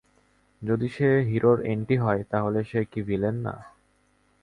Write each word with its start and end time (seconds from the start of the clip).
যদি 0.61 0.87
সে 0.89 1.09
হিরোর 1.29 1.59
এন্টি 1.65 1.95
হয়, 1.97 2.21
তাহলে 2.31 2.59
সে 2.63 2.79
কি 2.85 2.99
ভিলেন 3.01 3.35
না? 3.37 3.55